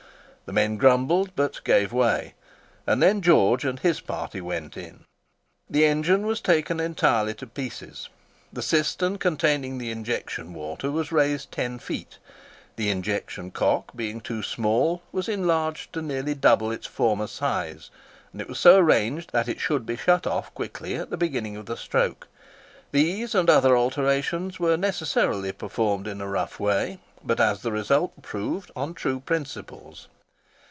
[0.47, 2.33] The men grumbled, but gave way;
[2.85, 5.05] and then George and his party went in.
[5.69, 8.09] The engine was taken entirely to pieces.
[8.51, 12.17] The cistern containing the injection water was raised ten feet;
[12.75, 17.89] the injection cock, being too small, was enlarged to nearly double its former size,
[18.33, 21.55] and it was so arranged that it should be shut off quickly at the beginning
[21.55, 22.27] of the stroke.
[22.91, 28.21] These and other alterations were necessarily performed in a rough way, but, as the result
[28.21, 30.09] proved, on true principles.